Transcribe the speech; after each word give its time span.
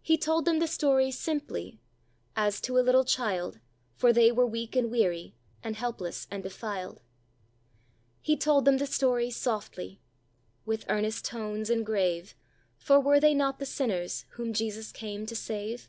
He 0.00 0.16
told 0.16 0.44
them 0.44 0.60
the 0.60 0.68
story 0.68 1.10
simply: 1.10 1.80
'As 2.36 2.60
to 2.60 2.78
a 2.78 2.86
little 2.86 3.02
child, 3.04 3.58
For 3.96 4.12
they 4.12 4.30
were 4.30 4.46
weak 4.46 4.76
and 4.76 4.92
weary, 4.92 5.34
And 5.60 5.74
helpless 5.74 6.28
and 6.30 6.44
defi'ed.' 6.44 6.98
He 8.20 8.36
told 8.36 8.64
them 8.64 8.78
the 8.78 8.86
story 8.86 9.28
softly: 9.28 9.98
'With 10.64 10.84
earnest 10.88 11.24
tones 11.24 11.68
and 11.68 11.84
grave, 11.84 12.36
For 12.76 13.00
were 13.00 13.18
they 13.18 13.34
not 13.34 13.58
the 13.58 13.66
sinners 13.66 14.24
Whom 14.34 14.52
Jesus 14.52 14.92
came 14.92 15.26
to 15.26 15.34
save?'" 15.34 15.88